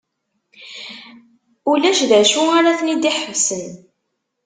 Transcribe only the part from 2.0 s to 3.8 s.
d acu ara ten-id-iḥebsen.